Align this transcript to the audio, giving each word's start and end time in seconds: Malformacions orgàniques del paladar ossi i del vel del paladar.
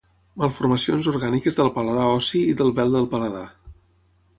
Malformacions 0.43 1.09
orgàniques 1.11 1.59
del 1.61 1.71
paladar 1.77 2.09
ossi 2.17 2.45
i 2.55 2.57
del 2.63 2.77
vel 2.81 2.97
del 2.99 3.11
paladar. 3.17 3.49